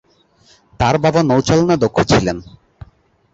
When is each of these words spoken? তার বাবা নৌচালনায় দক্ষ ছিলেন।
তার 0.79 0.95
বাবা 1.03 1.21
নৌচালনায় 1.23 1.81
দক্ষ 1.83 1.97
ছিলেন। 2.11 2.37